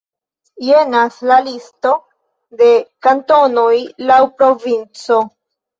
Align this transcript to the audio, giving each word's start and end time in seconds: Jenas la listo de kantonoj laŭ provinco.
Jenas 0.67 1.17
la 1.33 1.37
listo 1.49 1.93
de 2.63 2.73
kantonoj 3.09 3.71
laŭ 4.11 4.21
provinco. 4.43 5.25